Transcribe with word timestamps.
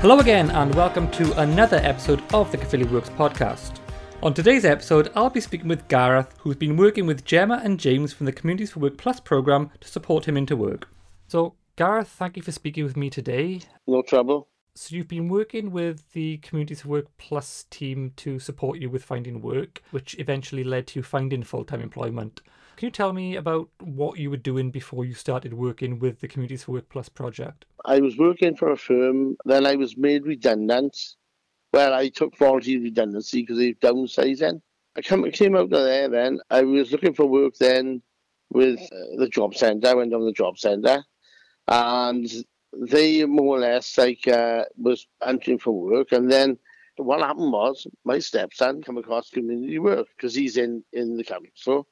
Hello 0.00 0.18
again, 0.18 0.50
and 0.52 0.74
welcome 0.74 1.10
to 1.10 1.38
another 1.42 1.76
episode 1.76 2.22
of 2.32 2.50
the 2.50 2.56
Caerphilly 2.56 2.90
Works 2.90 3.10
podcast. 3.10 3.80
On 4.22 4.32
today's 4.32 4.64
episode, 4.64 5.12
I'll 5.14 5.28
be 5.28 5.42
speaking 5.42 5.68
with 5.68 5.86
Gareth, 5.88 6.34
who's 6.38 6.56
been 6.56 6.78
working 6.78 7.04
with 7.04 7.22
Gemma 7.26 7.60
and 7.62 7.78
James 7.78 8.10
from 8.10 8.24
the 8.24 8.32
Communities 8.32 8.70
for 8.70 8.80
Work 8.80 8.96
Plus 8.96 9.20
program 9.20 9.68
to 9.78 9.88
support 9.88 10.26
him 10.26 10.38
into 10.38 10.56
work. 10.56 10.88
So, 11.28 11.54
Gareth, 11.76 12.08
thank 12.08 12.38
you 12.38 12.42
for 12.42 12.50
speaking 12.50 12.82
with 12.82 12.96
me 12.96 13.10
today. 13.10 13.60
No 13.86 14.00
trouble. 14.00 14.48
So, 14.74 14.96
you've 14.96 15.06
been 15.06 15.28
working 15.28 15.70
with 15.70 16.10
the 16.12 16.38
Communities 16.38 16.80
for 16.80 16.88
Work 16.88 17.08
Plus 17.18 17.66
team 17.68 18.14
to 18.16 18.38
support 18.38 18.78
you 18.78 18.88
with 18.88 19.04
finding 19.04 19.42
work, 19.42 19.82
which 19.90 20.18
eventually 20.18 20.64
led 20.64 20.86
to 20.86 21.00
you 21.00 21.02
finding 21.02 21.42
full 21.42 21.66
time 21.66 21.82
employment. 21.82 22.40
Can 22.80 22.86
you 22.86 22.92
tell 22.92 23.12
me 23.12 23.36
about 23.36 23.68
what 23.80 24.18
you 24.18 24.30
were 24.30 24.38
doing 24.38 24.70
before 24.70 25.04
you 25.04 25.12
started 25.12 25.52
working 25.52 25.98
with 25.98 26.20
the 26.20 26.26
Communities 26.28 26.64
for 26.64 26.72
Work 26.72 26.88
Plus 26.88 27.10
project? 27.10 27.66
I 27.84 28.00
was 28.00 28.16
working 28.16 28.56
for 28.56 28.70
a 28.70 28.76
firm, 28.78 29.36
then 29.44 29.66
I 29.66 29.74
was 29.74 29.98
made 29.98 30.24
redundant. 30.24 30.96
Well, 31.74 31.92
I 31.92 32.08
took 32.08 32.38
voluntary 32.38 32.78
redundancy 32.78 33.42
because 33.42 33.58
they 33.58 33.74
downsizing. 33.74 34.62
I 34.96 35.02
come, 35.02 35.30
came 35.30 35.56
out 35.56 35.64
of 35.64 35.70
there 35.72 36.08
then. 36.08 36.40
I 36.48 36.62
was 36.62 36.90
looking 36.90 37.12
for 37.12 37.26
work 37.26 37.52
then 37.56 38.00
with 38.50 38.80
uh, 38.80 39.18
the 39.18 39.28
job 39.28 39.54
centre. 39.54 39.88
I 39.88 39.92
went 39.92 40.14
on 40.14 40.24
the 40.24 40.32
job 40.32 40.56
centre 40.56 41.04
and 41.68 42.32
they 42.72 43.26
more 43.26 43.58
or 43.58 43.60
less 43.60 43.98
like 43.98 44.26
uh, 44.26 44.64
was 44.78 45.06
entering 45.22 45.58
for 45.58 45.78
work. 45.78 46.12
And 46.12 46.32
then 46.32 46.56
what 46.96 47.20
happened 47.20 47.52
was 47.52 47.86
my 48.06 48.20
stepson 48.20 48.82
come 48.82 48.96
across 48.96 49.28
community 49.28 49.78
work 49.78 50.06
because 50.16 50.34
he's 50.34 50.56
in, 50.56 50.82
in 50.94 51.18
the 51.18 51.24
council 51.24 51.86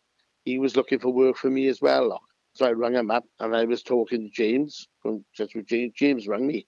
he 0.49 0.59
was 0.59 0.77
looking 0.77 0.99
for 0.99 1.13
work 1.13 1.37
for 1.37 1.51
me 1.51 1.69
as 1.69 1.81
well. 1.81 2.09
Like. 2.09 2.21
So 2.55 2.67
I 2.67 2.73
rang 2.73 2.95
him 2.95 3.11
up 3.11 3.25
and 3.39 3.55
I 3.55 3.65
was 3.65 3.83
talking 3.83 4.23
to 4.23 4.31
James 4.31 4.89
from 5.01 5.25
just 5.35 5.55
with 5.55 5.67
James. 5.67 5.93
James 5.95 6.27
rang 6.27 6.47
me, 6.47 6.67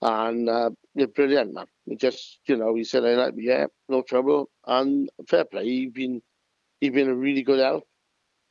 and 0.00 0.48
uh, 0.48 0.70
yeah, 0.94 1.06
brilliant 1.06 1.52
man. 1.52 1.66
He 1.84 1.96
just 1.96 2.38
you 2.46 2.56
know 2.56 2.74
he 2.74 2.84
said 2.84 3.04
I 3.04 3.14
like 3.14 3.34
yeah 3.36 3.66
no 3.88 4.02
trouble 4.02 4.48
and 4.66 5.10
fair 5.28 5.44
play. 5.44 5.64
He's 5.64 5.92
been 5.92 6.22
he's 6.80 6.92
been 6.92 7.10
a 7.10 7.14
really 7.14 7.42
good 7.42 7.58
help 7.60 7.84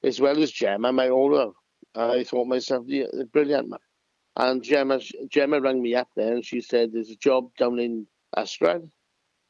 as 0.03 0.19
well 0.19 0.41
as 0.41 0.51
Gemma, 0.51 0.91
my 0.91 1.09
older. 1.09 1.47
I 1.95 2.23
thought 2.23 2.45
myself 2.45 2.85
yeah, 2.87 3.07
brilliant 3.33 3.69
man. 3.69 3.79
And 4.35 4.61
Gemma 4.61 4.99
Gemma 5.29 5.61
rang 5.61 5.81
me 5.81 5.95
up 5.95 6.09
there 6.15 6.33
and 6.33 6.45
she 6.45 6.61
said 6.61 6.91
there's 6.91 7.09
a 7.09 7.15
job 7.15 7.49
down 7.57 7.79
in 7.79 8.05
Ystrad. 8.37 8.89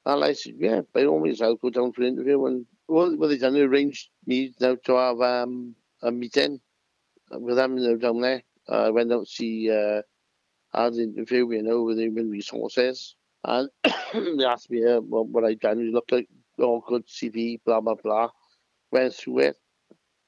And 0.05 0.23
I 0.23 0.33
said, 0.33 0.53
yeah, 0.57 0.81
by 0.93 1.05
all 1.05 1.19
means, 1.19 1.41
I'll 1.41 1.55
go 1.55 1.69
down 1.69 1.91
for 1.91 2.01
an 2.01 2.07
interview. 2.07 2.45
And 2.45 2.65
what, 2.91 3.17
what 3.17 3.27
they 3.27 3.37
done, 3.37 3.53
they 3.53 3.61
arranged 3.61 4.09
me 4.25 4.53
now 4.59 4.75
to 4.83 4.95
have 4.95 5.21
um, 5.21 5.75
a 6.03 6.11
meeting 6.11 6.59
with 7.31 7.55
them 7.55 7.77
you 7.77 7.87
know, 7.87 7.97
down 7.97 8.19
there. 8.19 8.43
Uh, 8.69 8.87
I 8.87 8.89
went 8.89 9.11
out 9.13 9.25
to 9.25 9.31
see, 9.31 9.71
uh, 9.71 10.01
had 10.73 10.93
an 10.93 11.15
interview, 11.15 11.49
you 11.51 11.63
know, 11.63 11.83
with 11.83 11.97
human 11.97 12.29
resources. 12.29 13.15
And 13.45 13.69
they 14.13 14.45
asked 14.45 14.69
me 14.69 14.85
uh, 14.85 14.99
what, 14.99 15.27
what 15.27 15.45
I'd 15.45 15.61
done. 15.61 15.79
It 15.79 15.93
looked 15.93 16.11
like, 16.11 16.27
oh, 16.59 16.83
good 16.85 17.07
CV, 17.07 17.59
blah, 17.65 17.79
blah, 17.79 17.95
blah. 17.95 18.29
Went 18.91 19.13
through 19.13 19.39
it. 19.39 19.57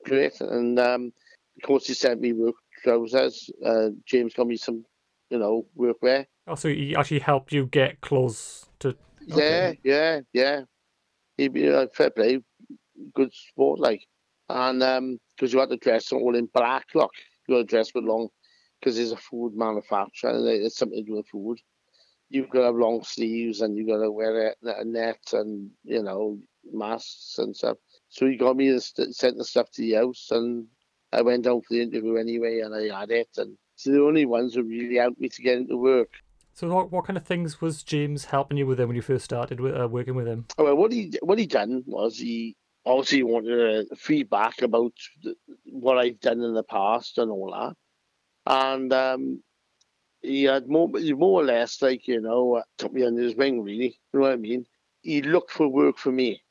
Great. 0.05 0.39
And 0.39 0.80
um, 0.80 1.11
of 1.58 1.67
course, 1.67 1.88
he 1.88 1.94
sent 1.94 2.22
me 2.22 2.31
work 2.31 2.55
trousers. 2.81 3.50
Uh, 3.64 3.89
James 4.05 4.33
got 4.33 4.48
me 4.48 4.55
some, 4.55 4.86
you 5.30 5.38
know, 5.38 5.66
workwear. 5.77 6.25
Oh, 6.48 6.55
so 6.55 6.70
he 6.70 6.95
actually 6.95 7.20
helped 7.20 7.52
you 7.52 7.66
get 7.66 8.00
clothes 8.00 8.66
to. 8.80 8.95
Okay. 9.31 9.77
Yeah, 9.83 9.94
yeah, 9.94 10.20
yeah. 10.33 10.61
He'd 11.38 11.53
be 11.53 11.70
uh, 11.70 11.88
fair 11.94 12.09
play 12.09 12.42
good 13.13 13.33
sport, 13.33 13.79
like. 13.79 14.05
And 14.49 14.83
um, 14.83 15.19
because 15.35 15.53
you 15.53 15.59
had 15.59 15.69
to 15.69 15.77
dress 15.77 16.11
all 16.11 16.35
in 16.35 16.47
black, 16.53 16.87
look, 16.93 17.11
you 17.47 17.55
got 17.55 17.59
to 17.59 17.63
dress 17.63 17.91
with 17.95 18.03
long, 18.03 18.27
because 18.79 18.97
there's 18.97 19.13
a 19.13 19.17
food 19.17 19.53
manufacturer, 19.55 20.31
and 20.31 20.47
it's 20.47 20.77
something 20.77 20.99
to 20.99 21.03
do 21.03 21.15
with 21.15 21.27
food. 21.27 21.59
You've 22.29 22.49
got 22.49 22.59
to 22.59 22.65
have 22.65 22.75
long 22.75 23.03
sleeves, 23.03 23.61
and 23.61 23.77
you've 23.77 23.87
got 23.87 24.03
to 24.03 24.11
wear 24.11 24.49
a, 24.49 24.81
a 24.81 24.83
net, 24.83 25.19
and 25.31 25.69
you 25.83 26.03
know, 26.03 26.39
masks 26.71 27.36
and 27.37 27.55
stuff. 27.55 27.77
So 28.09 28.27
he 28.27 28.36
got 28.36 28.58
me 28.58 28.67
to 28.67 28.81
sent 28.81 29.37
the 29.37 29.45
stuff 29.45 29.71
to 29.71 29.81
the 29.81 29.93
house, 29.93 30.27
and 30.30 30.67
I 31.11 31.21
went 31.21 31.45
down 31.45 31.61
for 31.61 31.73
the 31.73 31.81
interview 31.81 32.17
anyway, 32.17 32.59
and 32.59 32.75
I 32.75 32.99
had 32.99 33.11
it, 33.11 33.30
and 33.37 33.58
it's 33.75 33.86
the 33.86 34.03
only 34.03 34.25
ones 34.25 34.55
who 34.55 34.63
really 34.63 34.97
helped 34.97 35.19
me 35.19 35.30
to 35.30 35.42
get 35.42 35.58
into 35.58 35.77
work. 35.77 36.09
So 36.53 36.67
what, 36.67 36.92
what 36.92 37.05
kind 37.05 37.17
of 37.17 37.25
things 37.25 37.61
was 37.61 37.81
James 37.81 38.25
helping 38.25 38.58
you 38.58 38.67
with 38.67 38.80
him 38.80 38.87
when 38.87 38.95
you 38.95 39.02
first 39.02 39.25
started 39.25 39.59
with, 39.59 39.75
uh, 39.75 39.87
working 39.87 40.13
with 40.13 40.27
him? 40.27 40.45
Well, 40.58 40.75
what 40.75 40.92
he 40.92 41.13
what 41.21 41.39
he 41.39 41.47
done 41.47 41.83
was 41.87 42.17
he 42.17 42.55
obviously 42.86 43.23
wanted 43.23 43.88
feedback 43.98 44.61
about 44.61 44.94
what 45.66 45.98
I've 45.98 46.20
done 46.20 46.42
in 46.42 46.54
the 46.54 46.64
past 46.64 47.17
and 47.17 47.32
all 47.32 47.52
that. 47.52 47.76
And 48.45 48.92
um, 48.92 49.44
he 50.21 50.44
had 50.44 50.67
more, 50.67 50.89
more 50.89 51.42
or 51.42 51.45
less 51.45 51.82
like, 51.82 52.08
you 52.08 52.22
know, 52.22 52.61
took 52.77 52.93
me 52.93 53.05
under 53.05 53.22
his 53.22 53.36
wing, 53.36 53.61
really. 53.61 53.99
You 54.14 54.20
know 54.20 54.22
what 54.22 54.33
I 54.33 54.38
mean? 54.38 54.66
He 55.02 55.22
looked 55.22 55.52
for 55.52 55.67
work 55.67 55.98
for 55.98 56.11
me, 56.11 56.42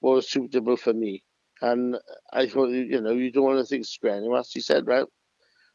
what 0.00 0.16
was 0.16 0.30
suitable 0.30 0.76
for 0.76 0.92
me. 0.92 1.24
And 1.60 1.96
I 2.32 2.46
thought, 2.46 2.68
you 2.68 3.00
know, 3.00 3.12
you 3.12 3.32
don't 3.32 3.44
want 3.44 3.58
to 3.58 3.64
think 3.64 3.84
strenuous. 3.84 4.52
He 4.52 4.60
said, 4.60 4.86
right. 4.86 5.06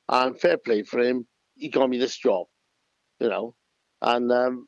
And 0.09 0.40
fair 0.40 0.57
play 0.57 0.84
for 0.84 1.00
him. 1.00 1.28
He 1.56 1.69
got 1.69 1.90
me 1.90 1.97
this 1.97 2.18
job, 2.18 2.47
you 3.19 3.29
know. 3.29 3.56
And, 4.02 4.31
um, 4.31 4.68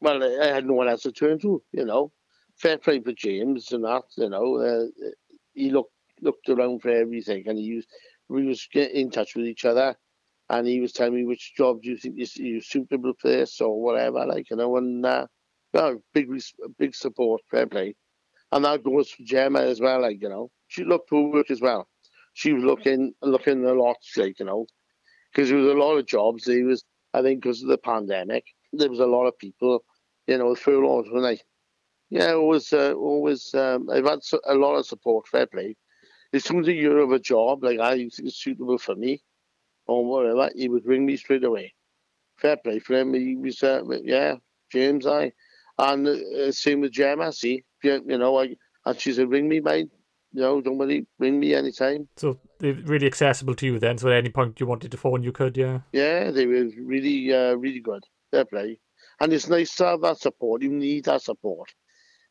well, 0.00 0.22
I 0.42 0.46
had 0.46 0.66
no 0.66 0.74
one 0.74 0.88
else 0.88 1.02
to 1.02 1.12
turn 1.12 1.38
to, 1.40 1.62
you 1.72 1.84
know 1.84 2.12
fair 2.58 2.78
play 2.78 3.00
for 3.00 3.12
James 3.12 3.72
and 3.72 3.84
that, 3.84 4.04
you 4.16 4.28
know, 4.28 4.56
uh, 4.56 4.86
he 5.54 5.70
looked 5.70 5.92
looked 6.20 6.48
around 6.48 6.82
for 6.82 6.90
everything 6.90 7.46
and 7.46 7.58
he 7.58 7.76
was 7.76 7.86
we 8.28 8.44
was 8.44 8.68
getting 8.72 9.02
in 9.02 9.10
touch 9.10 9.36
with 9.36 9.46
each 9.46 9.64
other 9.64 9.96
and 10.50 10.66
he 10.66 10.80
was 10.80 10.92
telling 10.92 11.14
me 11.14 11.24
which 11.24 11.54
job 11.56 11.82
do 11.82 11.90
you 11.90 11.96
think 11.96 12.18
is 12.18 12.36
you 12.36 12.60
suitable 12.60 13.12
for 13.20 13.28
this 13.28 13.60
or 13.60 13.80
whatever, 13.80 14.24
like 14.26 14.50
you 14.50 14.56
know, 14.56 14.76
and 14.76 15.04
uh, 15.04 15.26
well, 15.72 16.02
big 16.14 16.28
big 16.78 16.94
support, 16.94 17.42
fair 17.50 17.66
play, 17.66 17.94
and 18.52 18.64
that 18.64 18.82
goes 18.82 19.10
for 19.10 19.22
Gemma 19.24 19.60
as 19.60 19.80
well, 19.80 20.02
like 20.02 20.20
you 20.20 20.28
know, 20.28 20.50
she 20.68 20.84
looked 20.84 21.10
for 21.10 21.30
work 21.30 21.50
as 21.50 21.60
well. 21.60 21.88
She 22.34 22.52
was 22.52 22.64
looking 22.64 23.12
looking 23.22 23.64
a 23.64 23.72
lot, 23.72 23.96
like 24.16 24.38
you 24.38 24.46
know, 24.46 24.66
because 25.32 25.50
there 25.50 25.58
was 25.58 25.72
a 25.72 25.78
lot 25.78 25.96
of 25.96 26.06
jobs. 26.06 26.44
There 26.44 26.64
was, 26.64 26.84
I 27.12 27.22
think, 27.22 27.42
because 27.42 27.62
of 27.62 27.68
the 27.68 27.78
pandemic, 27.78 28.44
there 28.72 28.90
was 28.90 29.00
a 29.00 29.06
lot 29.06 29.26
of 29.26 29.38
people, 29.38 29.84
you 30.26 30.38
know, 30.38 30.54
furloughed, 30.54 31.08
weren't 31.12 31.24
they? 31.24 31.42
Yeah, 32.10 32.32
always, 32.32 32.72
uh, 32.72 32.92
always. 32.92 33.54
Um, 33.54 33.90
I've 33.90 34.06
had 34.06 34.20
a 34.46 34.54
lot 34.54 34.76
of 34.76 34.86
support. 34.86 35.28
Fair 35.28 35.46
play. 35.46 35.76
As 36.32 36.44
soon 36.44 36.60
as 36.60 36.68
you 36.68 36.96
have 36.96 37.10
a 37.10 37.18
job 37.18 37.64
like 37.64 37.80
I 37.80 37.96
think 37.96 38.12
it's 38.18 38.36
suitable 38.36 38.78
for 38.78 38.94
me, 38.94 39.22
or 39.86 40.04
whatever, 40.04 40.50
he 40.54 40.68
would 40.68 40.86
ring 40.86 41.06
me 41.06 41.16
straight 41.16 41.44
away. 41.44 41.74
Fair 42.36 42.56
play 42.56 42.78
for 42.78 42.94
him. 42.94 43.14
He 43.14 43.36
was, 43.36 43.62
uh, 43.62 43.82
yeah, 44.02 44.36
James, 44.70 45.06
I, 45.06 45.32
and 45.78 46.06
uh, 46.06 46.52
same 46.52 46.80
with 46.80 46.92
Gemma. 46.92 47.32
See, 47.32 47.64
you, 47.82 48.02
you 48.06 48.18
know, 48.18 48.38
I 48.38 48.56
and 48.86 48.98
she 48.98 49.12
said, 49.12 49.30
ring 49.30 49.48
me, 49.48 49.60
mate. 49.60 49.88
You 50.32 50.42
know, 50.42 50.60
don't 50.60 50.78
worry, 50.78 51.06
ring 51.18 51.40
me 51.40 51.54
anytime. 51.54 52.08
So 52.16 52.38
they're 52.58 52.74
really 52.74 53.06
accessible 53.06 53.54
to 53.56 53.66
you 53.66 53.78
then. 53.78 53.98
So 53.98 54.08
at 54.08 54.16
any 54.16 54.30
point 54.30 54.60
you 54.60 54.66
wanted 54.66 54.90
to 54.92 54.96
phone, 54.96 55.22
you 55.22 55.32
could, 55.32 55.56
yeah. 55.56 55.80
Yeah, 55.92 56.30
they 56.30 56.46
were 56.46 56.68
really, 56.78 57.32
uh, 57.32 57.54
really 57.54 57.80
good. 57.80 58.04
Fair 58.30 58.44
play. 58.44 58.78
And 59.20 59.32
it's 59.32 59.48
nice 59.48 59.74
to 59.76 59.86
have 59.86 60.02
that 60.02 60.18
support. 60.20 60.62
You 60.62 60.70
need 60.70 61.04
that 61.06 61.22
support 61.22 61.70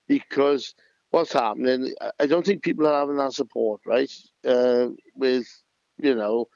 because 0.07 0.73
what's 1.11 1.33
happening, 1.33 1.93
I 2.19 2.25
don't 2.25 2.45
think 2.45 2.63
people 2.63 2.87
are 2.87 2.99
having 2.99 3.17
that 3.17 3.33
support, 3.33 3.81
right? 3.85 4.11
Uh, 4.45 4.89
with, 5.15 5.47
you 5.97 6.15
know, 6.15 6.47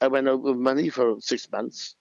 I 0.00 0.08
went 0.08 0.28
out 0.28 0.42
with 0.42 0.56
money 0.56 0.88
for 0.90 1.16
six 1.20 1.50
months. 1.50 1.96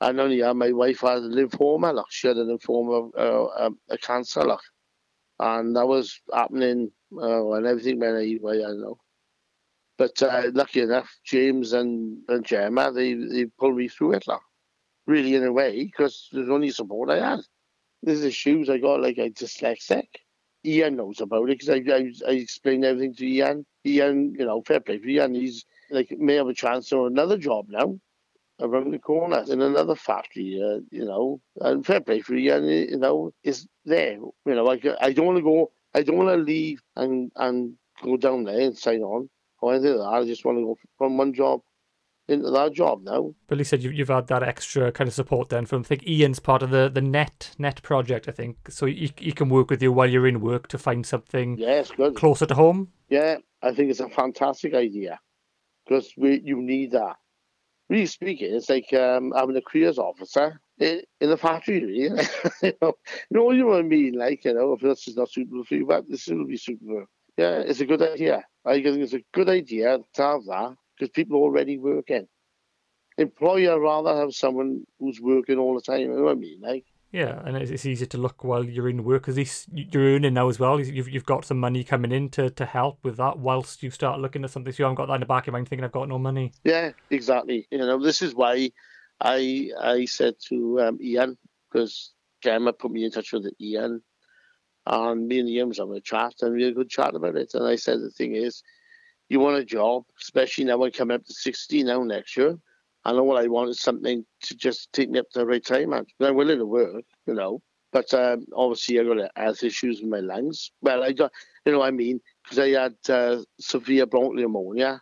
And 0.00 0.20
only 0.20 0.42
uh, 0.42 0.52
my 0.52 0.72
wife 0.72 1.00
had 1.00 1.18
a 1.18 1.28
lymphoma, 1.28 1.94
like 1.94 2.04
she 2.10 2.28
had 2.28 2.36
a 2.36 2.44
lymphoma, 2.44 3.10
uh, 3.16 3.66
um, 3.66 3.78
a 3.88 3.96
cancer, 3.96 4.42
like. 4.44 4.58
And 5.38 5.76
that 5.76 5.86
was 5.86 6.20
happening, 6.32 6.90
uh, 7.16 7.52
and 7.52 7.66
everything 7.66 8.00
went 8.00 8.16
away, 8.16 8.64
I 8.64 8.72
know. 8.72 8.98
But 9.98 10.22
uh, 10.22 10.50
lucky 10.52 10.80
enough, 10.80 11.10
James 11.24 11.72
and, 11.72 12.18
and 12.28 12.44
Gemma, 12.44 12.92
they, 12.92 13.14
they 13.14 13.46
pulled 13.58 13.76
me 13.76 13.88
through 13.88 14.14
it, 14.14 14.26
like. 14.26 14.40
Really, 15.06 15.36
in 15.36 15.44
a 15.44 15.52
way, 15.52 15.84
because 15.84 16.28
there's 16.32 16.50
only 16.50 16.70
support 16.70 17.10
I 17.10 17.20
had. 17.30 17.40
There's 18.06 18.22
the 18.22 18.30
shoes 18.30 18.70
I 18.70 18.78
got, 18.78 19.02
like, 19.02 19.18
I 19.18 19.28
dyslexic. 19.28 20.06
Ian 20.64 20.96
knows 20.96 21.20
about 21.20 21.50
it 21.50 21.58
because 21.58 21.68
I, 21.68 21.82
I, 21.92 22.12
I 22.28 22.32
explained 22.34 22.84
everything 22.84 23.14
to 23.16 23.26
Ian. 23.26 23.66
Ian, 23.84 24.34
you 24.38 24.46
know, 24.46 24.62
fair 24.62 24.80
play 24.80 24.98
for 24.98 25.06
Ian. 25.08 25.34
He's 25.34 25.64
like 25.90 26.10
may 26.12 26.34
have 26.34 26.48
a 26.48 26.54
chance 26.54 26.88
for 26.88 27.06
another 27.06 27.38
job 27.38 27.66
now 27.68 27.98
around 28.60 28.90
the 28.92 28.98
corner 28.98 29.44
in 29.48 29.60
another 29.60 29.94
factory, 29.94 30.60
uh, 30.60 30.80
you 30.90 31.04
know. 31.04 31.40
And 31.60 31.84
fair 31.86 32.00
play 32.00 32.20
for 32.20 32.34
Ian, 32.34 32.64
you 32.64 32.96
know, 32.98 33.32
is 33.44 33.66
there. 33.84 34.14
You 34.14 34.34
know, 34.54 34.68
I, 34.68 34.80
I 35.00 35.12
don't 35.12 35.26
want 35.26 35.38
to 35.38 35.44
go, 35.44 35.70
I 35.94 36.02
don't 36.02 36.16
want 36.16 36.30
to 36.30 36.42
leave 36.42 36.82
and, 36.96 37.30
and 37.36 37.74
go 38.02 38.16
down 38.16 38.44
there 38.44 38.60
and 38.60 38.76
sign 38.76 39.02
on 39.02 39.28
or 39.60 39.74
anything 39.74 39.96
like 39.96 40.10
that. 40.10 40.16
I 40.16 40.26
just 40.26 40.44
want 40.44 40.58
to 40.58 40.64
go 40.64 40.78
from 40.98 41.16
one 41.16 41.32
job 41.32 41.60
into 42.28 42.50
that 42.50 42.72
job 42.72 43.02
now. 43.02 43.34
Billy 43.48 43.64
said 43.64 43.82
you, 43.82 43.90
you've 43.90 44.08
had 44.08 44.26
that 44.28 44.42
extra 44.42 44.90
kind 44.92 45.08
of 45.08 45.14
support 45.14 45.48
then 45.48 45.66
from 45.66 45.80
I 45.80 45.84
think 45.84 46.06
Ian's 46.06 46.40
part 46.40 46.62
of 46.62 46.70
the, 46.70 46.88
the 46.88 47.00
net 47.00 47.54
net 47.58 47.82
project 47.82 48.28
I 48.28 48.32
think 48.32 48.56
so 48.70 48.86
he, 48.86 49.12
he 49.16 49.32
can 49.32 49.48
work 49.48 49.70
with 49.70 49.82
you 49.82 49.92
while 49.92 50.08
you're 50.08 50.26
in 50.26 50.40
work 50.40 50.68
to 50.68 50.78
find 50.78 51.06
something 51.06 51.58
yes 51.58 51.90
good 51.90 52.16
closer 52.16 52.46
to 52.46 52.54
home. 52.54 52.88
Yeah, 53.08 53.36
I 53.62 53.72
think 53.72 53.90
it's 53.90 54.00
a 54.00 54.08
fantastic 54.08 54.74
idea 54.74 55.20
because 55.86 56.12
we 56.16 56.40
you 56.44 56.60
need 56.60 56.92
that. 56.92 57.16
Really 57.88 58.06
speaking, 58.06 58.52
it's 58.52 58.68
like 58.68 58.92
um, 58.92 59.32
having 59.36 59.56
a 59.56 59.62
careers 59.62 59.96
officer 59.96 60.60
in, 60.78 61.02
in 61.20 61.30
the 61.30 61.36
factory, 61.36 61.84
really. 61.84 62.26
you 62.62 62.72
know, 62.82 62.94
you 63.30 63.30
know 63.30 63.44
what 63.44 63.56
you 63.56 63.62
know 63.62 63.68
what 63.68 63.78
I 63.78 63.82
mean? 63.82 64.14
Like, 64.14 64.44
you 64.44 64.54
know, 64.54 64.72
if 64.72 64.80
this 64.80 65.06
is 65.06 65.16
not 65.16 65.30
suitable 65.30 65.62
for 65.62 65.76
you, 65.76 65.86
but 65.86 66.08
this 66.08 66.26
will 66.26 66.46
be 66.46 66.56
suitable. 66.56 67.06
Yeah, 67.36 67.60
it's 67.60 67.78
a 67.78 67.86
good 67.86 68.02
idea. 68.02 68.44
I 68.64 68.82
think 68.82 68.86
it's 68.86 69.12
a 69.12 69.22
good 69.32 69.48
idea 69.48 69.98
to 70.14 70.22
have 70.22 70.44
that 70.46 70.74
because 70.96 71.10
people 71.10 71.38
are 71.38 71.42
already 71.42 71.78
working. 71.78 72.26
Employer 73.18 73.80
rather 73.80 74.14
have 74.14 74.34
someone 74.34 74.84
who's 74.98 75.20
working 75.20 75.58
all 75.58 75.74
the 75.74 75.80
time. 75.80 76.00
You 76.00 76.08
know 76.08 76.22
what 76.22 76.32
I 76.32 76.34
mean? 76.34 76.60
Like, 76.60 76.84
yeah, 77.12 77.40
and 77.44 77.56
it's, 77.56 77.70
it's 77.70 77.86
easier 77.86 78.06
to 78.08 78.18
look 78.18 78.44
while 78.44 78.64
you're 78.64 78.88
in 78.88 79.04
work 79.04 79.24
because 79.24 79.66
you're 79.72 80.16
earning 80.16 80.34
now 80.34 80.48
as 80.48 80.58
well. 80.58 80.78
You've 80.78 81.08
you've 81.08 81.24
got 81.24 81.44
some 81.44 81.58
money 81.58 81.82
coming 81.82 82.12
in 82.12 82.28
to, 82.30 82.50
to 82.50 82.66
help 82.66 82.98
with 83.02 83.16
that 83.16 83.38
whilst 83.38 83.82
you 83.82 83.90
start 83.90 84.20
looking 84.20 84.44
at 84.44 84.50
something. 84.50 84.72
So 84.72 84.82
you 84.82 84.84
haven't 84.84 84.96
got 84.96 85.08
that 85.08 85.14
in 85.14 85.20
the 85.20 85.26
back 85.26 85.44
of 85.44 85.46
your 85.46 85.52
mind 85.52 85.68
thinking 85.68 85.84
I've 85.84 85.92
got 85.92 86.08
no 86.08 86.18
money. 86.18 86.52
Yeah, 86.64 86.92
exactly. 87.10 87.68
You 87.70 87.78
know, 87.78 88.02
this 88.02 88.20
is 88.20 88.34
why 88.34 88.70
I 89.20 89.70
I 89.80 90.04
said 90.04 90.34
to 90.48 90.80
um, 90.80 90.98
Ian 91.00 91.38
because 91.70 92.12
Gemma 92.42 92.72
put 92.72 92.90
me 92.90 93.04
in 93.04 93.10
touch 93.10 93.32
with 93.32 93.50
Ian, 93.60 94.02
and 94.84 95.26
me 95.26 95.40
and 95.40 95.48
Ian 95.48 95.68
was 95.68 95.78
having 95.78 95.96
a 95.96 96.00
chat 96.00 96.34
and 96.42 96.54
we 96.54 96.64
had 96.64 96.72
a 96.72 96.76
good 96.76 96.90
chat 96.90 97.14
about 97.14 97.36
it. 97.36 97.54
And 97.54 97.66
I 97.66 97.76
said 97.76 98.00
the 98.00 98.10
thing 98.10 98.34
is, 98.34 98.62
you 99.28 99.40
want 99.40 99.58
a 99.58 99.64
job, 99.64 100.04
especially 100.20 100.64
now 100.64 100.82
I'm 100.82 100.92
coming 100.92 101.16
up 101.16 101.24
to 101.24 101.34
sixty 101.34 101.82
now 101.82 102.02
next 102.02 102.36
year. 102.36 102.56
I 103.04 103.12
know 103.12 103.22
what 103.24 103.42
I 103.42 103.46
want 103.46 103.70
is 103.70 103.80
something 103.80 104.24
to 104.42 104.56
just 104.56 104.92
take 104.92 105.10
me 105.10 105.20
up 105.20 105.30
to 105.30 105.46
retirement. 105.46 106.08
I'm 106.20 106.34
willing 106.34 106.58
to 106.58 106.66
work, 106.66 107.04
you 107.26 107.34
know, 107.34 107.62
but 107.92 108.12
um, 108.12 108.44
obviously 108.54 108.98
I 108.98 109.04
got 109.04 109.30
health 109.36 109.62
issues 109.62 110.00
with 110.00 110.10
my 110.10 110.18
lungs. 110.18 110.72
Well, 110.82 111.04
I 111.04 111.12
got, 111.12 111.30
you 111.64 111.72
know, 111.72 111.78
what 111.78 111.88
I 111.88 111.92
mean, 111.92 112.20
because 112.42 112.58
I 112.58 112.70
had 112.70 112.96
uh, 113.08 113.42
severe 113.60 114.06
bronchial 114.06 114.34
pneumonia, 114.34 115.00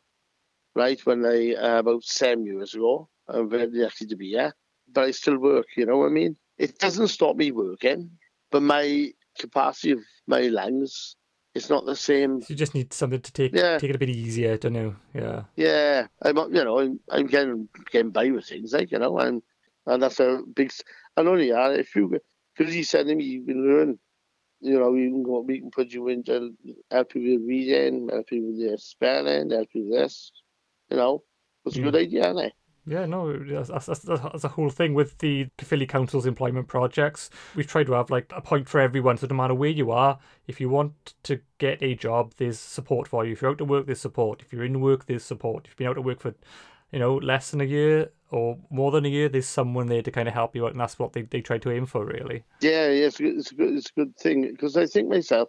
right, 0.74 1.00
when 1.06 1.24
I 1.24 1.54
uh, 1.54 1.78
about 1.78 2.04
seven 2.04 2.44
years 2.44 2.74
ago. 2.74 3.08
I'm 3.26 3.48
very 3.48 3.70
lucky 3.72 4.04
to 4.04 4.16
be 4.16 4.30
here, 4.30 4.52
but 4.92 5.04
I 5.04 5.10
still 5.10 5.38
work. 5.38 5.66
You 5.76 5.86
know 5.86 5.96
what 5.98 6.08
I 6.08 6.10
mean? 6.10 6.36
It 6.58 6.78
doesn't 6.78 7.08
stop 7.08 7.36
me 7.36 7.52
working, 7.52 8.10
but 8.50 8.62
my 8.62 9.12
capacity 9.38 9.92
of 9.92 10.00
my 10.26 10.42
lungs 10.42 11.16
it's 11.54 11.70
not 11.70 11.86
the 11.86 11.96
same. 11.96 12.40
So 12.40 12.46
you 12.50 12.56
just 12.56 12.74
need 12.74 12.92
something 12.92 13.20
to 13.20 13.32
take 13.32 13.54
yeah. 13.54 13.78
take 13.78 13.90
it 13.90 13.96
a 13.96 13.98
bit 13.98 14.10
easier, 14.10 14.54
I 14.54 14.56
don't 14.56 14.74
you? 14.74 14.96
Yeah. 15.14 15.44
Yeah, 15.56 16.06
I'm 16.22 16.36
you 16.36 16.64
know 16.64 16.80
I'm, 16.80 17.00
I'm 17.10 17.26
getting 17.26 17.68
getting 17.90 18.10
by 18.10 18.30
with 18.30 18.46
things 18.46 18.72
like 18.72 18.90
you 18.90 18.98
know 18.98 19.18
and 19.18 19.42
and 19.86 20.02
that's 20.02 20.20
a 20.20 20.40
big 20.54 20.72
and 21.16 21.28
only 21.28 21.48
yeah 21.48 21.70
if 21.70 21.94
you 21.94 22.18
because 22.56 22.72
he 22.72 22.82
said 22.82 23.06
to 23.06 23.14
me 23.14 23.24
you 23.24 23.44
can 23.44 23.66
learn 23.66 23.98
you 24.60 24.78
know 24.78 24.90
we 24.90 25.08
can 25.08 25.22
go 25.22 25.40
we 25.40 25.60
can 25.60 25.70
put 25.70 25.92
you 25.92 26.08
into 26.08 26.54
help 26.90 27.14
you 27.14 27.38
with 27.38 27.48
reading 27.48 28.08
help 28.10 28.30
you 28.32 28.46
with 28.46 28.56
your 28.56 28.78
spelling 28.78 29.50
help 29.50 29.68
you 29.74 29.84
with 29.84 29.92
this 29.92 30.32
you 30.90 30.96
know 30.96 31.22
it's 31.66 31.76
a 31.76 31.80
mm. 31.80 31.84
good 31.84 31.96
idea 31.96 32.22
isn't 32.22 32.46
it 32.46 32.52
yeah, 32.86 33.06
no, 33.06 33.38
that's, 33.38 33.86
that's, 33.86 34.00
that's, 34.00 34.44
a 34.44 34.48
whole 34.48 34.68
thing 34.68 34.92
with 34.92 35.18
the 35.18 35.48
Caerphilly 35.56 35.86
Council's 35.86 36.26
employment 36.26 36.68
projects. 36.68 37.30
We've 37.54 37.66
tried 37.66 37.86
to 37.86 37.92
have 37.92 38.10
like 38.10 38.30
a 38.34 38.42
point 38.42 38.68
for 38.68 38.78
everyone, 38.80 39.16
so 39.16 39.26
no 39.26 39.34
matter 39.34 39.54
where 39.54 39.70
you 39.70 39.90
are, 39.90 40.18
if 40.46 40.60
you 40.60 40.68
want 40.68 41.14
to 41.22 41.40
get 41.58 41.82
a 41.82 41.94
job, 41.94 42.34
there's 42.36 42.58
support 42.58 43.08
for 43.08 43.24
you. 43.24 43.32
If 43.32 43.42
you're 43.42 43.52
out 43.52 43.58
to 43.58 43.64
work, 43.64 43.86
there's 43.86 44.00
support. 44.00 44.42
If 44.42 44.52
you're 44.52 44.64
in 44.64 44.80
work, 44.80 45.06
there's 45.06 45.24
support. 45.24 45.64
If 45.64 45.70
you've 45.70 45.78
been 45.78 45.86
out 45.86 45.94
to 45.94 46.02
work 46.02 46.20
for, 46.20 46.34
you 46.92 46.98
know, 46.98 47.16
less 47.16 47.50
than 47.50 47.62
a 47.62 47.64
year 47.64 48.10
or 48.30 48.58
more 48.68 48.90
than 48.90 49.06
a 49.06 49.08
year, 49.08 49.30
there's 49.30 49.48
someone 49.48 49.86
there 49.86 50.02
to 50.02 50.10
kind 50.10 50.28
of 50.28 50.34
help 50.34 50.54
you 50.54 50.66
out, 50.66 50.72
and 50.72 50.80
that's 50.80 50.98
what 50.98 51.14
they, 51.14 51.22
they 51.22 51.40
try 51.40 51.56
to 51.56 51.70
aim 51.70 51.86
for, 51.86 52.04
really. 52.04 52.44
Yeah, 52.60 52.88
yeah 52.90 53.06
it's, 53.06 53.18
it's 53.18 53.52
a 53.52 53.54
good, 53.54 53.76
it's 53.76 53.90
a 53.96 54.00
good 54.00 54.16
thing 54.16 54.42
because 54.50 54.76
I 54.76 54.84
think 54.84 55.08
myself, 55.08 55.48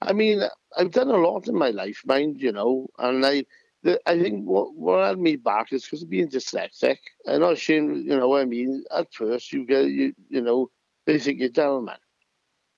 I 0.00 0.14
mean, 0.14 0.42
I've 0.78 0.92
done 0.92 1.08
a 1.08 1.16
lot 1.16 1.46
in 1.46 1.54
my 1.54 1.70
life, 1.70 2.00
mind 2.06 2.40
you 2.40 2.52
know, 2.52 2.88
and 2.98 3.26
I 3.26 3.44
the, 3.82 4.00
I 4.06 4.20
think 4.20 4.46
what, 4.46 4.74
what 4.74 5.04
held 5.04 5.18
me 5.18 5.36
back 5.36 5.72
is 5.72 5.84
because 5.84 6.02
of 6.02 6.10
being 6.10 6.28
dyslexic. 6.28 6.98
I'm 7.26 7.40
not 7.40 7.54
ashamed, 7.54 8.04
you 8.04 8.16
know 8.16 8.28
what 8.28 8.42
I 8.42 8.44
mean? 8.44 8.84
At 8.94 9.12
first, 9.12 9.52
you 9.52 9.64
get, 9.64 9.86
you, 9.86 10.14
you 10.28 10.40
know, 10.42 10.70
they 11.06 11.18
think 11.18 11.40
you're 11.40 11.48
down, 11.48 11.86
man. 11.86 11.98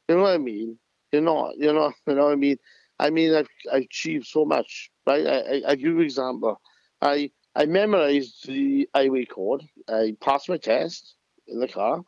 You 0.09 0.17
know 0.17 0.23
what 0.23 0.35
I 0.35 0.39
mean? 0.39 0.79
You're 1.13 1.23
not, 1.23 1.57
you're 1.59 1.75
not, 1.75 1.95
you 2.07 2.15
know 2.15 2.27
what 2.27 2.33
I 2.33 2.37
mean? 2.37 2.57
I 2.99 3.11
mean, 3.11 3.35
I've, 3.35 3.49
I've 3.73 3.83
achieved 3.83 4.27
so 4.27 4.45
much, 4.45 4.91
right? 5.07 5.27
I, 5.27 5.39
I, 5.39 5.63
I 5.69 5.75
give 5.75 5.89
you 5.89 5.99
an 5.99 6.05
example. 6.05 6.61
I, 7.01 7.31
I 7.57 7.67
memorized 7.67 8.47
the 8.47 8.89
highway 8.95 9.25
code. 9.25 9.63
I 9.89 10.17
passed 10.21 10.49
my 10.49 10.57
test 10.57 11.17
in 11.49 11.59
the 11.59 11.69
car. 11.69 12.01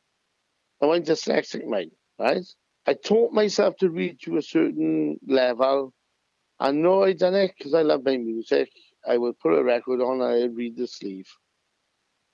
I 0.83 0.87
went 0.87 1.07
dyslexic, 1.07 1.67
mate, 1.67 1.93
right? 2.19 2.45
I 2.87 2.95
taught 2.95 3.33
myself 3.33 3.77
to 3.79 3.91
read 3.91 4.21
to 4.23 4.37
a 4.37 4.43
certain 4.43 5.19
level 5.27 5.93
I 6.61 6.71
know 6.71 7.03
I 7.05 7.13
done 7.13 7.35
it 7.35 7.53
because 7.59 7.75
I 7.75 7.83
love 7.83 8.05
my 8.05 8.17
music. 8.17 8.71
I 9.07 9.19
would 9.19 9.39
put 9.39 9.59
a 9.59 9.63
record 9.63 10.01
on 10.01 10.21
and 10.21 10.45
I'd 10.45 10.57
read 10.57 10.77
the 10.77 10.87
sleeve 10.87 11.29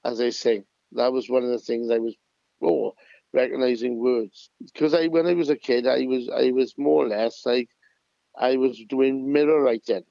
as 0.04 0.20
I 0.20 0.30
sing. 0.30 0.64
That 0.92 1.12
was 1.12 1.28
one 1.28 1.44
of 1.44 1.50
the 1.50 1.58
things 1.58 1.90
I 1.90 1.98
was 1.98 2.14
oh, 2.62 2.94
recognizing 3.32 3.98
words. 3.98 4.50
Because 4.60 4.94
I 4.94 5.08
when 5.08 5.26
I 5.26 5.34
was 5.34 5.50
a 5.50 5.56
kid 5.56 5.86
I 5.86 6.06
was 6.06 6.28
I 6.28 6.50
was 6.52 6.74
more 6.78 7.04
or 7.04 7.08
less 7.08 7.44
like 7.44 7.68
I 8.38 8.56
was 8.56 8.82
doing 8.88 9.32
mirror 9.32 9.62
writing. 9.62 10.04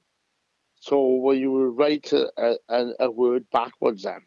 So 0.80 1.16
when 1.16 1.38
you 1.38 1.52
would 1.52 1.78
write 1.78 2.12
a, 2.12 2.56
a, 2.68 2.86
a 3.00 3.10
word 3.10 3.44
backwards 3.52 4.04
then 4.04 4.20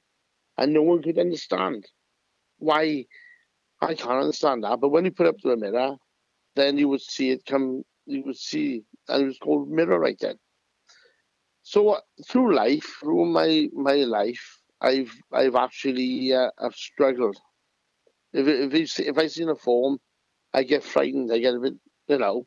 and 0.57 0.73
no 0.73 0.83
one 0.83 1.01
could 1.01 1.17
understand. 1.17 1.85
Why 2.59 3.05
I 3.81 3.95
can't 3.95 4.21
understand 4.21 4.63
that. 4.63 4.79
But 4.79 4.89
when 4.89 5.05
you 5.05 5.11
put 5.11 5.27
up 5.27 5.37
to 5.39 5.49
the 5.49 5.57
mirror, 5.57 5.95
then 6.55 6.77
you 6.77 6.87
would 6.89 7.01
see 7.01 7.31
it 7.31 7.45
come 7.45 7.83
you 8.05 8.23
would 8.25 8.37
see, 8.37 8.83
and 9.07 9.23
it 9.23 9.25
was 9.25 9.37
called 9.37 9.69
mirror 9.69 9.99
writing. 9.99 10.37
So 11.73 11.97
through 12.27 12.53
life, 12.55 12.97
through 12.99 13.25
my 13.25 13.67
my 13.73 13.95
life, 14.19 14.61
I've 14.79 15.11
I've 15.31 15.55
actually 15.55 16.31
uh, 16.31 16.51
I've 16.59 16.75
struggled. 16.75 17.37
If 18.31 18.45
if 18.47 18.73
I 18.75 18.83
see, 18.85 19.07
if 19.07 19.17
I 19.17 19.25
see 19.25 19.41
a 19.45 19.55
form, 19.55 19.97
I 20.53 20.61
get 20.61 20.83
frightened. 20.83 21.31
I 21.33 21.39
get 21.39 21.55
a 21.55 21.59
bit, 21.59 21.73
you 22.09 22.19
know. 22.19 22.45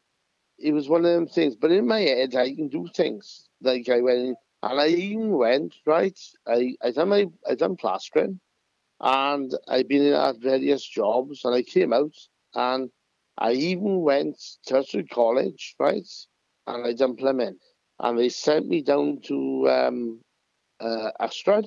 It 0.60 0.72
was 0.72 0.88
one 0.88 1.04
of 1.04 1.12
them 1.12 1.26
things. 1.26 1.56
But 1.56 1.72
in 1.72 1.88
my 1.88 2.02
head, 2.02 2.36
I 2.36 2.54
can 2.54 2.68
do 2.68 2.86
things. 2.94 3.48
Like 3.60 3.88
I 3.88 4.00
went 4.00 4.38
and 4.62 4.80
I 4.80 4.86
even 4.90 5.32
went 5.32 5.74
right. 5.86 6.20
I 6.46 6.76
I 6.80 6.92
done 6.92 7.08
my 7.08 7.26
I 7.50 7.56
done 7.56 7.74
plastering, 7.74 8.38
and 9.00 9.52
I've 9.66 9.88
been 9.88 10.12
at 10.12 10.36
various 10.38 10.86
jobs, 10.86 11.44
and 11.44 11.52
I 11.52 11.62
came 11.62 11.92
out 11.92 12.16
and 12.54 12.90
I 13.38 13.52
even 13.54 14.02
went 14.02 14.38
to 14.66 15.04
College, 15.10 15.74
right? 15.80 16.10
And 16.68 16.86
I 16.86 16.92
done 16.92 17.16
plumbing. 17.16 17.58
And 17.98 18.18
they 18.18 18.28
sent 18.28 18.68
me 18.68 18.82
down 18.82 19.20
to 19.24 19.68
um, 19.70 20.20
uh, 20.80 21.10
Ystrad, 21.20 21.66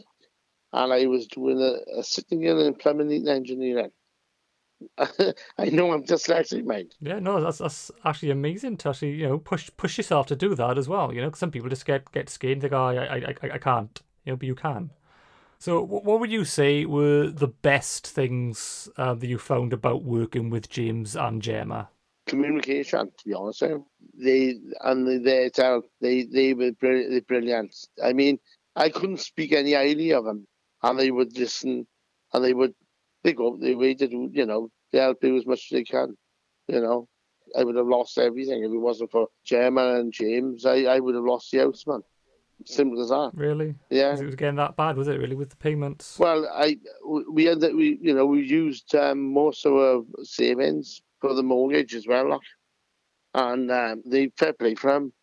and 0.73 0.93
I 0.93 1.05
was 1.07 1.27
doing 1.27 1.59
a, 1.59 1.99
a 1.99 2.03
sitting 2.03 2.43
in 2.43 2.57
and 2.57 2.77
plumbing 2.77 3.27
engineering. 3.27 3.91
I 4.97 5.65
know 5.71 5.91
I'm 5.91 6.03
dyslexic, 6.03 6.63
mate. 6.63 6.95
Yeah, 7.01 7.19
no, 7.19 7.41
that's 7.41 7.57
that's 7.57 7.91
actually 8.05 8.31
amazing 8.31 8.77
to 8.77 8.89
actually 8.89 9.11
you 9.11 9.27
know 9.27 9.37
push 9.37 9.69
push 9.75 9.97
yourself 9.97 10.27
to 10.27 10.35
do 10.35 10.55
that 10.55 10.77
as 10.77 10.87
well. 10.87 11.13
You 11.13 11.21
know, 11.21 11.29
cause 11.29 11.39
some 11.39 11.51
people 11.51 11.69
just 11.69 11.85
get 11.85 12.11
get 12.11 12.29
scared 12.29 12.53
and 12.53 12.61
think, 12.61 12.73
oh, 12.73 12.85
I 12.85 12.95
I 12.95 13.15
I, 13.17 13.53
I 13.55 13.57
can't. 13.57 14.01
You 14.23 14.33
know, 14.33 14.37
but 14.37 14.47
you 14.47 14.55
can. 14.55 14.91
So, 15.61 15.81
what 15.83 16.21
would 16.21 16.31
you 16.31 16.45
say 16.45 16.85
were 16.85 17.29
the 17.29 17.49
best 17.49 18.07
things 18.07 18.87
uh, 18.95 19.13
that 19.15 19.27
you 19.27 19.37
found 19.37 19.73
about 19.73 20.03
working 20.03 20.49
with 20.49 20.69
James 20.69 21.17
and 21.17 21.41
Gemma? 21.41 21.89
Communication, 22.29 23.11
to 23.17 23.25
be 23.25 23.33
honest. 23.33 23.63
They 24.13 24.55
and 24.81 25.07
they 25.07 25.49
they 26.01 26.23
they 26.23 26.53
were 26.53 26.71
brilliant. 26.71 27.75
I 28.03 28.13
mean, 28.13 28.39
I 28.75 28.89
couldn't 28.89 29.19
speak 29.19 29.51
any 29.51 29.73
highly 29.73 30.11
of 30.11 30.25
them, 30.25 30.47
and 30.83 30.99
they 30.99 31.11
would 31.11 31.37
listen, 31.37 31.87
and 32.33 32.43
they 32.43 32.53
would 32.53 32.73
they 33.23 33.33
go 33.33 33.57
they 33.57 33.75
waited, 33.75 34.11
you 34.11 34.45
know, 34.45 34.69
they 34.91 34.99
help 34.99 35.23
you 35.23 35.37
as 35.37 35.45
much 35.45 35.67
as 35.71 35.75
they 35.75 35.83
can, 35.83 36.15
you 36.67 36.81
know. 36.81 37.07
I 37.57 37.63
would 37.63 37.75
have 37.75 37.87
lost 37.87 38.17
everything 38.17 38.63
if 38.63 38.71
it 38.71 38.77
wasn't 38.77 39.11
for 39.11 39.27
Gemma 39.43 39.95
and 39.95 40.13
James. 40.13 40.65
I, 40.65 40.83
I 40.83 40.99
would 40.99 41.15
have 41.15 41.23
lost 41.23 41.51
the 41.51 41.59
house, 41.59 41.83
man. 41.87 42.01
Simple 42.65 43.01
as 43.01 43.09
that. 43.09 43.31
Really? 43.33 43.73
Yeah. 43.89 44.15
It 44.15 44.25
was 44.25 44.35
getting 44.35 44.57
that 44.57 44.75
bad, 44.75 44.97
was 44.97 45.07
it? 45.07 45.17
Really, 45.17 45.35
with 45.35 45.49
the 45.49 45.55
payments? 45.55 46.19
Well, 46.19 46.47
I 46.53 46.77
we 47.31 47.45
had 47.45 47.61
that 47.61 47.75
we 47.75 47.97
you 48.01 48.13
know 48.13 48.25
we 48.25 48.41
used 48.41 48.93
um, 48.95 49.33
most 49.33 49.65
of 49.65 49.73
our 49.73 50.03
savings 50.23 51.01
for 51.21 51.33
the 51.33 51.43
mortgage 51.43 51.95
as 51.95 52.07
well, 52.07 52.29
like. 52.29 52.41
and 53.33 53.71
um, 53.71 54.03
they 54.05 54.31
fair 54.37 54.53
play 54.53 54.75
for 54.75 54.91
them, 54.91 55.13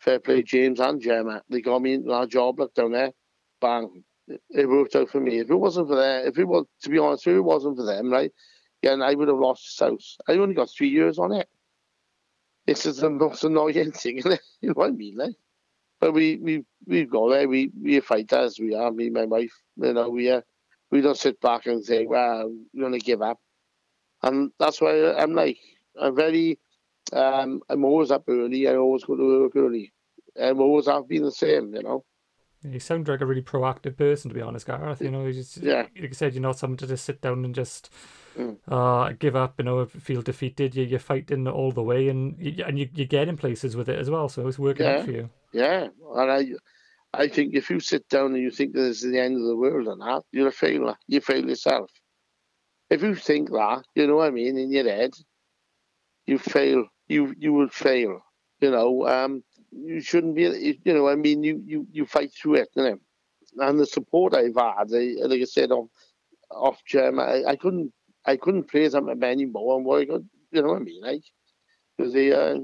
fair 0.00 0.20
play 0.20 0.42
James 0.42 0.80
and 0.80 1.00
Gemma. 1.00 1.42
They 1.50 1.60
got 1.62 1.82
me 1.82 1.94
into 1.94 2.10
that 2.10 2.28
job 2.30 2.60
like 2.60 2.74
down 2.74 2.92
there, 2.92 3.12
bang. 3.60 4.04
It 4.50 4.68
worked 4.68 4.96
out 4.96 5.10
for 5.10 5.20
me. 5.20 5.38
If 5.40 5.50
it 5.50 5.56
wasn't 5.56 5.88
for 5.88 5.96
them, 5.96 6.26
if 6.26 6.38
it 6.38 6.44
was 6.46 6.66
to 6.82 6.90
be 6.90 6.98
honest, 6.98 7.26
if 7.26 7.34
it 7.36 7.40
wasn't 7.40 7.76
for 7.76 7.84
them, 7.84 8.10
right, 8.12 8.32
yeah, 8.82 8.94
I 8.94 9.14
would 9.14 9.28
have 9.28 9.38
lost 9.38 9.64
this 9.64 9.86
house. 9.88 10.18
I 10.28 10.34
only 10.34 10.54
got 10.54 10.70
three 10.70 10.88
years 10.90 11.18
on 11.18 11.32
it. 11.32 11.48
This 12.66 12.86
is 12.86 12.98
the 12.98 13.10
most 13.24 13.44
annoying 13.44 13.92
thing, 13.92 14.18
you 14.60 14.68
know 14.68 14.72
what 14.74 14.88
I 14.88 14.92
mean, 14.92 15.16
like. 15.16 15.36
But 16.00 16.12
we 16.12 16.36
we 16.38 16.64
we 16.86 17.04
go 17.06 17.30
there. 17.30 17.48
We 17.48 17.70
we 17.80 18.00
fight 18.00 18.32
as 18.32 18.58
we 18.58 18.74
are. 18.74 18.90
Me 18.92 19.06
and 19.06 19.14
my 19.14 19.26
wife. 19.26 19.52
You 19.76 19.92
know 19.94 20.10
we 20.10 20.30
uh, 20.30 20.42
we 20.90 21.00
don't 21.00 21.16
sit 21.18 21.40
back 21.40 21.66
and 21.66 21.84
say, 21.84 22.06
"Well, 22.06 22.54
we're 22.74 22.82
gonna 22.84 22.98
give 22.98 23.22
up." 23.22 23.38
And 24.22 24.52
that's 24.58 24.80
why 24.80 25.12
I'm 25.14 25.34
like 25.34 25.58
I'm 26.00 26.14
very. 26.14 26.58
Um, 27.12 27.62
I'm 27.68 27.84
always 27.84 28.10
up 28.10 28.24
early. 28.28 28.68
I 28.68 28.76
always 28.76 29.04
go 29.04 29.16
to 29.16 29.42
work 29.42 29.56
early. 29.56 29.92
I'm 30.40 30.60
always 30.60 30.86
have 30.86 31.08
been 31.08 31.24
the 31.24 31.32
same. 31.32 31.74
You 31.74 31.82
know. 31.82 32.04
You 32.62 32.78
sound 32.78 33.08
like 33.08 33.22
a 33.22 33.26
really 33.26 33.42
proactive 33.42 33.96
person, 33.96 34.28
to 34.28 34.34
be 34.34 34.42
honest, 34.42 34.66
Gareth. 34.66 35.00
You 35.00 35.10
know, 35.10 35.24
you 35.24 35.32
just, 35.32 35.56
Yeah. 35.56 35.86
like 35.98 36.10
I 36.10 36.12
said, 36.12 36.34
you're 36.34 36.42
not 36.42 36.58
someone 36.58 36.76
to 36.76 36.86
just 36.86 37.06
sit 37.06 37.22
down 37.22 37.44
and 37.44 37.54
just 37.54 37.90
Mm. 38.36 38.58
uh, 38.68 39.12
give 39.18 39.34
up. 39.34 39.54
You 39.58 39.64
know, 39.64 39.86
feel 39.86 40.20
defeated. 40.22 40.76
You, 40.76 40.84
you're 40.84 40.98
fighting 40.98 41.48
all 41.48 41.72
the 41.72 41.82
way, 41.82 42.08
and 42.08 42.36
you, 42.38 42.62
and 42.64 42.78
you, 42.78 42.88
you're 42.94 43.06
getting 43.06 43.38
places 43.38 43.76
with 43.76 43.88
it 43.88 43.98
as 43.98 44.10
well. 44.10 44.28
So 44.28 44.46
it's 44.46 44.58
working 44.58 44.84
Yeah. 44.86 44.98
out 44.98 45.04
for 45.06 45.10
you. 45.10 45.30
Yeah, 45.52 45.88
and 46.14 46.30
I, 46.30 46.46
I 47.12 47.28
think 47.28 47.54
if 47.54 47.70
you 47.70 47.80
sit 47.80 48.08
down 48.08 48.34
and 48.34 48.42
you 48.42 48.50
think 48.50 48.74
that 48.74 48.82
this 48.82 49.02
is 49.02 49.10
the 49.10 49.18
end 49.18 49.36
of 49.36 49.42
the 49.46 49.56
world 49.56 49.88
and 49.88 50.00
that, 50.02 50.22
you're 50.30 50.48
a 50.48 50.52
failure. 50.52 50.94
You 51.08 51.20
fail 51.20 51.48
yourself. 51.48 51.90
If 52.90 53.02
you 53.02 53.14
think 53.14 53.50
that, 53.50 53.84
you 53.94 54.06
know 54.06 54.16
what 54.16 54.28
I 54.28 54.30
mean, 54.30 54.58
in 54.58 54.72
your 54.72 54.84
head, 54.84 55.12
you 56.26 56.38
fail. 56.38 56.86
You 57.08 57.34
you 57.38 57.52
will 57.52 57.68
fail. 57.68 58.20
You 58.60 58.70
know, 58.70 59.06
um, 59.08 59.42
you 59.72 60.00
shouldn't 60.00 60.34
be. 60.34 60.78
You 60.84 60.94
know, 60.94 61.08
I 61.08 61.16
mean, 61.16 61.42
you 61.42 61.62
you 61.66 61.86
you 61.92 62.06
fight 62.06 62.32
through 62.34 62.56
it, 62.56 62.68
you 62.74 62.82
know. 62.82 62.98
And 63.58 63.80
the 63.80 63.86
support 63.86 64.34
I've 64.34 64.54
had, 64.56 64.88
I, 64.94 65.14
like 65.26 65.40
I 65.40 65.44
said, 65.44 65.72
off 65.72 65.88
off 66.50 66.84
Gem, 66.86 67.18
I, 67.20 67.44
I 67.44 67.56
couldn't 67.56 67.92
I 68.26 68.36
couldn't 68.36 68.68
praise 68.68 68.92
them 68.92 69.08
anymore. 69.22 69.76
And 69.76 69.84
what 69.86 70.00
I 70.00 70.04
got, 70.04 70.20
you 70.52 70.62
know 70.62 70.68
what 70.68 70.82
I 70.82 70.84
mean, 70.84 71.02
like, 71.02 71.24
because 71.96 72.12
they. 72.12 72.32
Uh, 72.32 72.60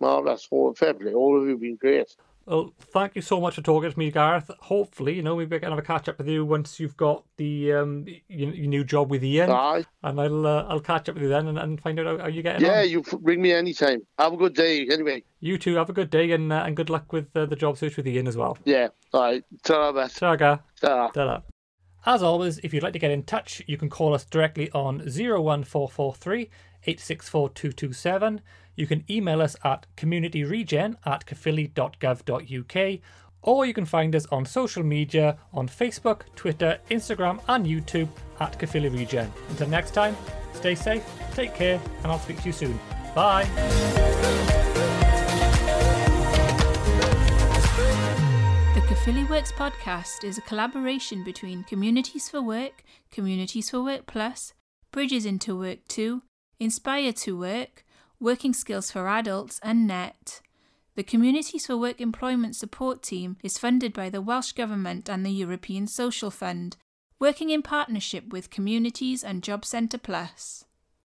marvelous. 0.00 0.48
All 0.50 0.74
fair 0.74 0.94
play. 0.94 1.14
All 1.14 1.40
of 1.40 1.48
you 1.48 1.56
been 1.58 1.76
great. 1.76 2.08
Well, 2.50 2.74
thank 2.80 3.14
you 3.14 3.22
so 3.22 3.40
much 3.40 3.54
for 3.54 3.62
talking 3.62 3.92
to 3.92 3.96
me, 3.98 4.10
Gareth. 4.10 4.50
Hopefully, 4.58 5.14
you 5.14 5.22
know, 5.22 5.36
maybe 5.36 5.54
I 5.54 5.58
can 5.60 5.68
have 5.70 5.78
a 5.78 5.82
catch 5.82 6.08
up 6.08 6.18
with 6.18 6.26
you 6.26 6.44
once 6.44 6.80
you've 6.80 6.96
got 6.96 7.22
the 7.36 7.72
um 7.74 8.06
your, 8.28 8.52
your 8.52 8.66
new 8.66 8.82
job 8.82 9.08
with 9.08 9.22
Ian, 9.22 9.50
Aye. 9.50 9.84
and 10.02 10.20
I'll 10.20 10.44
uh, 10.44 10.64
I'll 10.68 10.80
catch 10.80 11.08
up 11.08 11.14
with 11.14 11.22
you 11.22 11.28
then 11.28 11.46
and, 11.46 11.56
and 11.56 11.80
find 11.80 12.00
out 12.00 12.06
how, 12.06 12.18
how 12.18 12.26
you 12.26 12.42
getting 12.42 12.66
Yeah, 12.66 12.80
on. 12.80 12.88
you 12.90 13.04
ring 13.22 13.40
me 13.40 13.52
anytime. 13.52 14.00
Have 14.18 14.32
a 14.32 14.36
good 14.36 14.54
day. 14.54 14.84
Anyway, 14.90 15.22
You 15.38 15.58
too. 15.58 15.76
have 15.76 15.90
a 15.90 15.92
good 15.92 16.10
day 16.10 16.32
and 16.32 16.52
uh, 16.52 16.64
and 16.66 16.76
good 16.76 16.90
luck 16.90 17.12
with 17.12 17.28
uh, 17.36 17.46
the 17.46 17.54
job 17.54 17.78
search 17.78 17.96
with 17.96 18.08
Ian 18.08 18.26
as 18.26 18.36
well. 18.36 18.58
yeah. 18.64 18.88
All 19.14 19.22
right. 19.22 19.44
Ta-ra, 19.62 19.92
Beth. 19.92 20.18
Ta, 20.18 20.34
Gar. 20.34 20.60
Ta-ra. 20.80 21.08
Ta-da. 21.10 21.40
As 22.04 22.20
always, 22.22 22.58
if 22.64 22.74
you'd 22.74 22.82
like 22.82 22.94
to 22.94 22.98
get 22.98 23.10
in 23.12 23.22
touch, 23.22 23.62
you 23.68 23.76
can 23.76 23.88
call 23.90 24.12
us 24.14 24.24
directly 24.24 24.70
on 24.72 24.98
01443 25.00 26.48
864 26.84 27.50
227. 27.50 28.40
You 28.76 28.86
can 28.86 29.04
email 29.10 29.42
us 29.42 29.56
at 29.64 29.86
communityregen 29.96 30.96
at 31.04 31.26
caerphilly.gov.uk 31.26 33.00
or 33.42 33.64
you 33.64 33.72
can 33.72 33.84
find 33.84 34.14
us 34.14 34.26
on 34.26 34.44
social 34.44 34.82
media 34.82 35.36
on 35.52 35.68
Facebook, 35.68 36.22
Twitter, 36.36 36.78
Instagram, 36.90 37.40
and 37.48 37.66
YouTube 37.66 38.08
at 38.40 38.58
Caerphilly 38.58 38.90
Regen. 38.90 39.32
Until 39.48 39.68
next 39.68 39.92
time, 39.92 40.16
stay 40.52 40.74
safe, 40.74 41.04
take 41.32 41.54
care, 41.54 41.80
and 42.02 42.12
I'll 42.12 42.18
speak 42.18 42.40
to 42.42 42.46
you 42.46 42.52
soon. 42.52 42.78
Bye. 43.14 43.44
The 48.74 48.80
Caerphilly 48.86 49.24
Works 49.24 49.52
podcast 49.52 50.24
is 50.24 50.38
a 50.38 50.42
collaboration 50.42 51.24
between 51.24 51.64
Communities 51.64 52.28
for 52.28 52.42
Work, 52.42 52.84
Communities 53.10 53.70
for 53.70 53.82
Work 53.82 54.06
Plus, 54.06 54.52
Bridges 54.92 55.24
into 55.24 55.56
Work 55.56 55.78
2, 55.88 56.22
Inspire 56.60 57.14
to 57.14 57.38
Work, 57.38 57.86
Working 58.20 58.52
Skills 58.52 58.90
for 58.90 59.08
Adults, 59.08 59.60
and 59.62 59.86
NET. 59.86 60.42
The 60.94 61.02
Communities 61.02 61.64
for 61.64 61.78
Work 61.78 62.02
Employment 62.02 62.54
Support 62.54 63.02
Team 63.02 63.38
is 63.42 63.56
funded 63.56 63.94
by 63.94 64.10
the 64.10 64.20
Welsh 64.20 64.52
Government 64.52 65.08
and 65.08 65.24
the 65.24 65.30
European 65.30 65.86
Social 65.86 66.30
Fund, 66.30 66.76
working 67.18 67.48
in 67.48 67.62
partnership 67.62 68.30
with 68.30 68.50
Communities 68.50 69.24
and 69.24 69.42
Job 69.42 69.64
Centre 69.64 69.96
Plus. 69.96 70.66